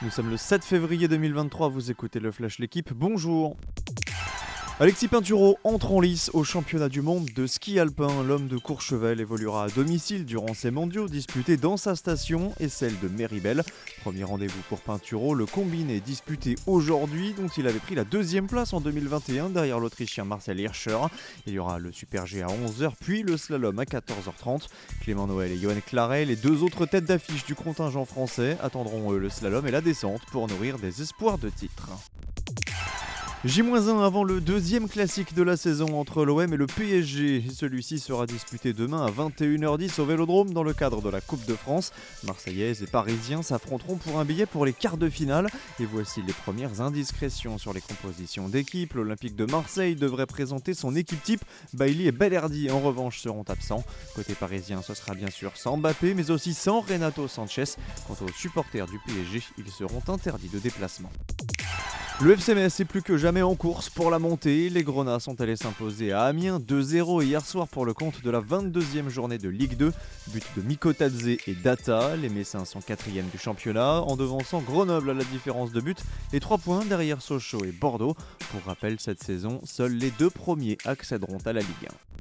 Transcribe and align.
Nous 0.00 0.10
sommes 0.10 0.30
le 0.30 0.36
7 0.36 0.64
février 0.64 1.08
2023, 1.08 1.70
vous 1.70 1.90
écoutez 1.90 2.20
le 2.20 2.30
Flash 2.30 2.60
L'équipe, 2.60 2.92
bonjour 2.92 3.56
Alexis 4.80 5.08
Pinturo 5.08 5.58
entre 5.64 5.90
en 5.90 6.00
lice 6.00 6.30
au 6.34 6.44
championnat 6.44 6.88
du 6.88 7.02
monde 7.02 7.28
de 7.34 7.48
ski 7.48 7.80
alpin. 7.80 8.22
L'homme 8.22 8.46
de 8.46 8.58
Courchevel 8.58 9.20
évoluera 9.20 9.64
à 9.64 9.68
domicile 9.68 10.24
durant 10.24 10.54
ces 10.54 10.70
mondiaux 10.70 11.08
disputés 11.08 11.56
dans 11.56 11.76
sa 11.76 11.96
station 11.96 12.52
et 12.60 12.68
celle 12.68 12.96
de 13.00 13.08
Méribel. 13.08 13.64
Premier 14.02 14.22
rendez-vous 14.22 14.62
pour 14.68 14.78
Pinturo, 14.78 15.34
le 15.34 15.46
combiné 15.46 15.98
disputé 15.98 16.54
aujourd'hui 16.68 17.34
dont 17.36 17.48
il 17.48 17.66
avait 17.66 17.80
pris 17.80 17.96
la 17.96 18.04
deuxième 18.04 18.46
place 18.46 18.72
en 18.72 18.80
2021 18.80 19.48
derrière 19.48 19.80
l'Autrichien 19.80 20.22
Marcel 20.22 20.60
Hirscher. 20.60 20.98
Il 21.48 21.54
y 21.54 21.58
aura 21.58 21.80
le 21.80 21.90
Super 21.90 22.26
G 22.26 22.42
à 22.42 22.46
11h 22.46 22.92
puis 23.00 23.24
le 23.24 23.36
slalom 23.36 23.80
à 23.80 23.84
14h30. 23.84 24.68
Clément 25.00 25.26
Noël 25.26 25.50
et 25.50 25.58
Johan 25.58 25.74
Claret, 25.84 26.24
les 26.24 26.36
deux 26.36 26.62
autres 26.62 26.86
têtes 26.86 27.06
d'affiche 27.06 27.44
du 27.44 27.56
contingent 27.56 28.04
français, 28.04 28.56
attendront 28.62 29.10
le 29.10 29.28
slalom 29.28 29.66
et 29.66 29.72
la 29.72 29.80
descente 29.80 30.22
pour 30.30 30.46
nourrir 30.46 30.78
des 30.78 31.02
espoirs 31.02 31.38
de 31.38 31.48
titre. 31.48 31.88
J-1 33.44 34.04
avant 34.04 34.24
le 34.24 34.40
deuxième 34.40 34.88
classique 34.88 35.32
de 35.32 35.44
la 35.44 35.56
saison 35.56 36.00
entre 36.00 36.24
l'OM 36.24 36.52
et 36.52 36.56
le 36.56 36.66
PSG. 36.66 37.44
Celui-ci 37.54 38.00
sera 38.00 38.26
disputé 38.26 38.72
demain 38.72 39.06
à 39.06 39.10
21h10 39.12 40.00
au 40.00 40.06
Vélodrome 40.06 40.52
dans 40.52 40.64
le 40.64 40.74
cadre 40.74 41.00
de 41.00 41.08
la 41.08 41.20
Coupe 41.20 41.46
de 41.46 41.54
France. 41.54 41.92
Marseillaises 42.24 42.82
et 42.82 42.88
Parisiens 42.88 43.44
s'affronteront 43.44 43.94
pour 43.94 44.18
un 44.18 44.24
billet 44.24 44.44
pour 44.44 44.66
les 44.66 44.72
quarts 44.72 44.96
de 44.96 45.08
finale. 45.08 45.46
Et 45.78 45.84
voici 45.84 46.20
les 46.26 46.32
premières 46.32 46.80
indiscrétions 46.80 47.58
sur 47.58 47.72
les 47.72 47.80
compositions 47.80 48.48
d'équipe. 48.48 48.94
L'Olympique 48.94 49.36
de 49.36 49.44
Marseille 49.44 49.94
devrait 49.94 50.26
présenter 50.26 50.74
son 50.74 50.96
équipe 50.96 51.22
type. 51.22 51.44
Bailey 51.74 52.06
et 52.06 52.12
Bellerdi 52.12 52.72
en 52.72 52.80
revanche 52.80 53.20
seront 53.20 53.44
absents. 53.44 53.84
Côté 54.16 54.34
parisien, 54.34 54.82
ce 54.82 54.94
sera 54.94 55.14
bien 55.14 55.30
sûr 55.30 55.56
sans 55.56 55.76
Mbappé 55.76 56.14
mais 56.14 56.32
aussi 56.32 56.54
sans 56.54 56.80
Renato 56.80 57.28
Sanchez. 57.28 57.76
Quant 58.08 58.16
aux 58.20 58.32
supporters 58.32 58.88
du 58.88 58.98
PSG, 59.06 59.44
ils 59.58 59.70
seront 59.70 60.02
interdits 60.08 60.48
de 60.48 60.58
déplacement. 60.58 61.12
Le 62.20 62.32
FCMS 62.32 62.80
est 62.80 62.84
plus 62.84 63.00
que 63.00 63.16
jamais 63.16 63.42
en 63.42 63.54
course 63.54 63.90
pour 63.90 64.10
la 64.10 64.18
montée. 64.18 64.70
Les 64.70 64.82
Grenats 64.82 65.20
sont 65.20 65.40
allés 65.40 65.54
s'imposer 65.54 66.10
à 66.10 66.24
Amiens 66.24 66.58
2-0 66.58 67.22
hier 67.22 67.46
soir 67.46 67.68
pour 67.68 67.86
le 67.86 67.94
compte 67.94 68.24
de 68.24 68.30
la 68.30 68.40
22e 68.40 69.08
journée 69.08 69.38
de 69.38 69.48
Ligue 69.48 69.76
2. 69.76 69.92
But 70.32 70.42
de 70.56 70.62
Mikotadze 70.62 71.28
et 71.28 71.54
Data. 71.62 72.16
Les 72.16 72.28
Messins 72.28 72.64
sont 72.64 72.80
4 72.80 73.04
du 73.30 73.38
championnat 73.38 74.02
en 74.02 74.16
devançant 74.16 74.60
Grenoble 74.62 75.10
à 75.10 75.14
la 75.14 75.22
différence 75.22 75.70
de 75.70 75.80
but 75.80 75.98
et 76.32 76.40
3 76.40 76.58
points 76.58 76.84
derrière 76.84 77.22
Sochaux 77.22 77.64
et 77.64 77.70
Bordeaux. 77.70 78.16
Pour 78.50 78.64
rappel, 78.64 78.98
cette 78.98 79.22
saison, 79.22 79.60
seuls 79.62 79.94
les 79.94 80.10
deux 80.10 80.30
premiers 80.30 80.76
accéderont 80.86 81.38
à 81.44 81.52
la 81.52 81.60
Ligue 81.60 81.88
1. 81.88 82.17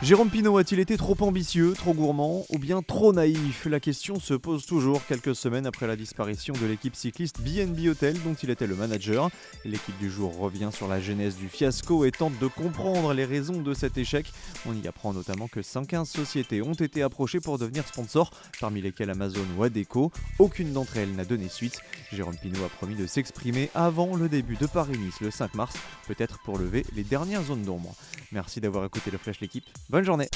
Jérôme 0.00 0.30
Pinault 0.30 0.56
a-t-il 0.58 0.78
été 0.78 0.96
trop 0.96 1.16
ambitieux, 1.22 1.72
trop 1.72 1.92
gourmand 1.92 2.46
ou 2.50 2.58
bien 2.58 2.82
trop 2.82 3.12
naïf? 3.12 3.66
La 3.66 3.80
question 3.80 4.20
se 4.20 4.32
pose 4.32 4.64
toujours 4.64 5.04
quelques 5.04 5.34
semaines 5.34 5.66
après 5.66 5.88
la 5.88 5.96
disparition 5.96 6.54
de 6.54 6.66
l'équipe 6.66 6.94
cycliste 6.94 7.40
BNB 7.40 7.88
Hotel 7.88 8.16
dont 8.22 8.34
il 8.34 8.50
était 8.50 8.68
le 8.68 8.76
manager. 8.76 9.28
L'équipe 9.64 9.98
du 9.98 10.08
jour 10.08 10.38
revient 10.38 10.70
sur 10.72 10.86
la 10.86 11.00
genèse 11.00 11.34
du 11.34 11.48
fiasco 11.48 12.04
et 12.04 12.12
tente 12.12 12.38
de 12.38 12.46
comprendre 12.46 13.12
les 13.12 13.24
raisons 13.24 13.60
de 13.60 13.74
cet 13.74 13.98
échec. 13.98 14.32
On 14.66 14.72
y 14.72 14.86
apprend 14.86 15.12
notamment 15.12 15.48
que 15.48 15.62
115 15.62 16.08
sociétés 16.08 16.62
ont 16.62 16.74
été 16.74 17.02
approchées 17.02 17.40
pour 17.40 17.58
devenir 17.58 17.84
sponsors, 17.84 18.30
parmi 18.60 18.80
lesquelles 18.80 19.10
Amazon 19.10 19.44
ou 19.58 19.64
Adeco. 19.64 20.12
Aucune 20.38 20.72
d'entre 20.72 20.98
elles 20.98 21.16
n'a 21.16 21.24
donné 21.24 21.48
suite. 21.48 21.80
Jérôme 22.12 22.36
Pinault 22.36 22.64
a 22.64 22.68
promis 22.68 22.94
de 22.94 23.08
s'exprimer 23.08 23.68
avant 23.74 24.14
le 24.14 24.28
début 24.28 24.56
de 24.56 24.66
Paris-Nice 24.66 25.20
le 25.20 25.32
5 25.32 25.54
mars, 25.56 25.74
peut-être 26.06 26.38
pour 26.44 26.56
lever 26.56 26.86
les 26.94 27.02
dernières 27.02 27.42
zones 27.42 27.64
d'ombre. 27.64 27.96
Merci 28.30 28.60
d'avoir 28.60 28.84
écouté 28.84 29.10
le 29.10 29.18
Flash 29.18 29.40
l'équipe. 29.40 29.64
Bonne 29.88 30.04
journée 30.04 30.28